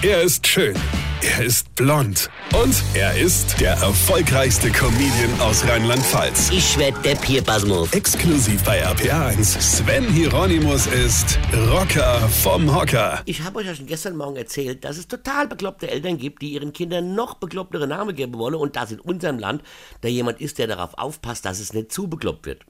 Er 0.00 0.22
ist 0.22 0.46
schön. 0.46 0.76
Er 1.22 1.44
ist 1.44 1.74
blond. 1.74 2.30
Und 2.54 2.84
er 2.94 3.18
ist 3.18 3.60
der 3.60 3.72
erfolgreichste 3.72 4.70
Comedian 4.70 5.40
aus 5.40 5.66
Rheinland-Pfalz. 5.66 6.50
Ich 6.52 6.78
werd 6.78 7.04
der 7.04 7.16
Pierpasmus. 7.16 7.92
Exklusiv 7.92 8.62
bei 8.62 8.86
RPA1. 8.86 9.60
Sven 9.60 10.04
Hieronymus 10.04 10.86
ist 10.86 11.36
Rocker 11.72 12.20
vom 12.28 12.72
Hocker. 12.72 13.22
Ich 13.24 13.42
habe 13.42 13.58
euch 13.58 13.66
ja 13.66 13.74
schon 13.74 13.86
gestern 13.86 14.16
Morgen 14.16 14.36
erzählt, 14.36 14.84
dass 14.84 14.98
es 14.98 15.08
total 15.08 15.48
bekloppte 15.48 15.90
Eltern 15.90 16.16
gibt, 16.16 16.42
die 16.42 16.52
ihren 16.52 16.72
Kindern 16.72 17.16
noch 17.16 17.34
beklopptere 17.34 17.88
Namen 17.88 18.14
geben 18.14 18.38
wollen 18.38 18.54
und 18.54 18.76
dass 18.76 18.92
in 18.92 19.00
unserem 19.00 19.40
Land 19.40 19.64
da 20.02 20.06
jemand 20.06 20.40
ist, 20.40 20.58
der 20.58 20.68
darauf 20.68 20.96
aufpasst, 20.96 21.44
dass 21.44 21.58
es 21.58 21.72
nicht 21.72 21.90
zu 21.90 22.06
bekloppt 22.06 22.46
wird. 22.46 22.64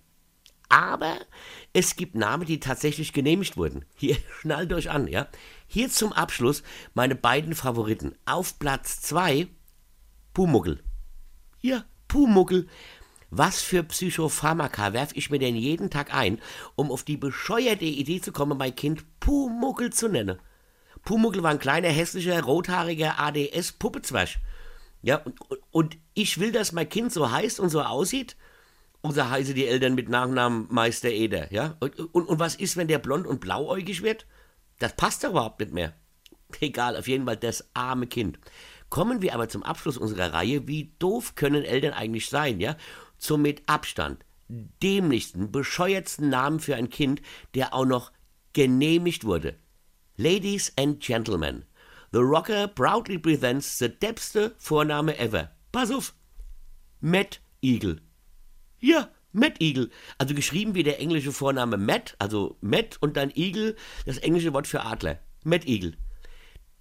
Aber 0.68 1.18
es 1.72 1.96
gibt 1.96 2.14
Namen, 2.14 2.46
die 2.46 2.60
tatsächlich 2.60 3.12
genehmigt 3.12 3.56
wurden. 3.56 3.84
Hier, 3.94 4.16
schnallt 4.40 4.72
euch 4.72 4.90
an, 4.90 5.08
ja. 5.08 5.28
Hier 5.66 5.90
zum 5.90 6.12
Abschluss 6.12 6.62
meine 6.94 7.14
beiden 7.14 7.54
Favoriten. 7.54 8.14
Auf 8.26 8.58
Platz 8.58 9.00
2 9.02 9.48
Pumuckel. 10.34 10.82
Ja, 11.60 11.84
Pumuckel. 12.06 12.68
Was 13.30 13.60
für 13.60 13.82
Psychopharmaka 13.82 14.94
werf 14.94 15.10
ich 15.14 15.28
mir 15.28 15.38
denn 15.38 15.54
jeden 15.54 15.90
Tag 15.90 16.14
ein, 16.14 16.40
um 16.76 16.90
auf 16.90 17.02
die 17.02 17.18
bescheuerte 17.18 17.84
Idee 17.84 18.22
zu 18.22 18.32
kommen, 18.32 18.56
mein 18.56 18.74
Kind 18.74 19.04
Pumuckel 19.20 19.92
zu 19.92 20.08
nennen? 20.08 20.38
Pumuckel 21.04 21.42
war 21.42 21.50
ein 21.50 21.58
kleiner, 21.58 21.88
hässlicher, 21.88 22.42
rothaariger 22.42 23.18
ADS-Puppezwerg. 23.18 24.36
Ja, 25.02 25.16
und, 25.16 25.38
und 25.70 25.98
ich 26.14 26.38
will, 26.38 26.52
dass 26.52 26.72
mein 26.72 26.88
Kind 26.88 27.12
so 27.12 27.30
heißt 27.30 27.60
und 27.60 27.68
so 27.68 27.82
aussieht? 27.82 28.36
Oder 29.02 29.30
heißen 29.30 29.54
die 29.54 29.66
Eltern 29.66 29.94
mit 29.94 30.08
Nachnamen 30.08 30.66
Meister 30.70 31.10
Eder, 31.10 31.52
ja? 31.52 31.76
Und, 31.80 31.98
und, 31.98 32.28
und 32.28 32.38
was 32.38 32.56
ist, 32.56 32.76
wenn 32.76 32.88
der 32.88 32.98
blond 32.98 33.26
und 33.26 33.40
blauäugig 33.40 34.02
wird? 34.02 34.26
Das 34.78 34.96
passt 34.96 35.24
doch 35.24 35.30
überhaupt 35.30 35.60
nicht 35.60 35.72
mehr. 35.72 35.94
Egal, 36.60 36.96
auf 36.96 37.08
jeden 37.08 37.26
Fall 37.26 37.36
das 37.36 37.68
arme 37.74 38.06
Kind. 38.06 38.38
Kommen 38.88 39.22
wir 39.22 39.34
aber 39.34 39.48
zum 39.48 39.62
Abschluss 39.62 39.98
unserer 39.98 40.32
Reihe. 40.32 40.66
Wie 40.66 40.94
doof 40.98 41.34
können 41.34 41.64
Eltern 41.64 41.92
eigentlich 41.92 42.28
sein, 42.28 42.60
ja? 42.60 42.76
Zum 43.18 43.42
mit 43.42 43.62
Abstand 43.66 44.24
dämlichsten, 44.48 45.52
bescheuertsten 45.52 46.30
Namen 46.30 46.60
für 46.60 46.74
ein 46.74 46.88
Kind, 46.88 47.22
der 47.54 47.74
auch 47.74 47.84
noch 47.84 48.12
genehmigt 48.52 49.24
wurde. 49.24 49.56
Ladies 50.16 50.72
and 50.76 51.00
Gentlemen, 51.00 51.64
The 52.12 52.20
Rocker 52.20 52.66
proudly 52.66 53.18
presents 53.18 53.78
the 53.78 53.88
debste 53.88 54.54
Vorname 54.58 55.18
ever. 55.18 55.50
Pass 55.70 55.90
auf. 55.90 56.14
Matt 57.00 57.40
Eagle. 57.60 58.00
Ja, 58.80 59.08
Matt 59.32 59.60
Eagle. 59.60 59.90
Also 60.18 60.34
geschrieben 60.34 60.74
wie 60.74 60.82
der 60.82 61.00
englische 61.00 61.32
Vorname 61.32 61.76
Matt, 61.76 62.16
also 62.18 62.56
Matt 62.60 62.96
und 63.00 63.16
dann 63.16 63.30
Eagle, 63.34 63.76
das 64.06 64.18
englische 64.18 64.52
Wort 64.52 64.66
für 64.66 64.82
Adler. 64.82 65.20
Matt 65.44 65.66
Eagle. 65.66 65.96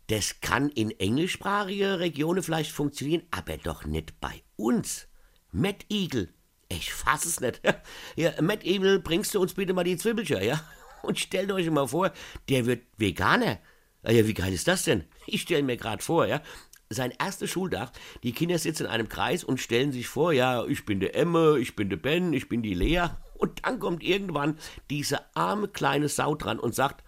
Das 0.07 0.39
kann 0.39 0.69
in 0.69 0.91
englischsprachige 0.91 1.99
Regionen 1.99 2.41
vielleicht 2.41 2.71
funktionieren, 2.71 3.23
aber 3.31 3.57
doch 3.57 3.85
nicht 3.85 4.19
bei 4.21 4.43
uns. 4.55 5.07
Matt 5.51 5.85
Eagle. 5.89 6.29
Ich 6.69 6.93
fass 6.93 7.25
es 7.25 7.39
nicht. 7.39 7.61
Ja, 8.15 8.33
Matt 8.41 8.63
Eagle, 8.63 8.99
bringst 8.99 9.33
du 9.35 9.41
uns 9.41 9.53
bitte 9.53 9.73
mal 9.73 9.83
die 9.83 9.97
Zwiebelchen, 9.97 10.43
ja? 10.43 10.61
Und 11.03 11.19
stellt 11.19 11.51
euch 11.51 11.69
mal 11.69 11.87
vor, 11.87 12.11
der 12.49 12.65
wird 12.65 12.83
Veganer. 12.97 13.59
Ah 14.03 14.11
ja, 14.11 14.25
wie 14.27 14.33
geil 14.33 14.53
ist 14.53 14.67
das 14.67 14.83
denn? 14.83 15.03
Ich 15.25 15.41
stelle 15.41 15.63
mir 15.63 15.77
gerade 15.77 16.01
vor, 16.01 16.25
ja 16.25 16.41
sein 16.89 17.13
erstes 17.19 17.49
Schultag, 17.49 17.91
die 18.23 18.31
Kinder 18.31 18.57
sitzen 18.57 18.85
in 18.85 18.89
einem 18.89 19.09
Kreis 19.09 19.43
und 19.43 19.59
stellen 19.59 19.91
sich 19.91 20.07
vor, 20.07 20.33
ja, 20.33 20.66
ich 20.66 20.85
bin 20.85 20.99
der 20.99 21.16
Emme, 21.16 21.57
ich 21.59 21.75
bin 21.75 21.89
der 21.89 21.97
Ben, 21.97 22.33
ich 22.33 22.49
bin 22.49 22.61
die 22.61 22.73
Lea. 22.73 23.07
Und 23.38 23.67
dann 23.67 23.80
kommt 23.80 24.02
irgendwann 24.02 24.57
diese 24.89 25.19
arme 25.35 25.67
kleine 25.67 26.09
Sau 26.09 26.33
dran 26.33 26.59
und 26.59 26.73
sagt, 26.73 27.03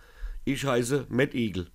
ich 0.46 0.64
heiße 0.64 1.08
Matt 1.10 1.34
Eagle. 1.34 1.72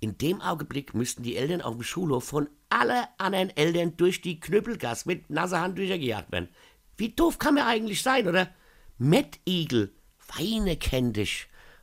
In 0.00 0.16
dem 0.16 0.40
Augenblick 0.40 0.94
müssten 0.94 1.22
die 1.22 1.36
Eltern 1.36 1.60
auf 1.60 1.74
dem 1.74 1.82
Schulhof 1.82 2.24
von 2.24 2.48
alle 2.70 3.06
anderen 3.18 3.54
Eltern 3.54 3.98
durch 3.98 4.22
die 4.22 4.40
Knüppelgas 4.40 5.04
mit 5.04 5.28
nasser 5.28 5.60
Handtücher 5.60 5.98
gejagt 5.98 6.32
werden. 6.32 6.48
Wie 6.96 7.10
doof 7.10 7.38
kann 7.38 7.56
man 7.56 7.64
eigentlich 7.64 8.02
sein, 8.02 8.26
oder? 8.26 8.48
Matt 8.96 9.38
Eagle, 9.44 9.92
Weine 10.34 10.76
kenn 10.78 11.12
dich. 11.12 11.48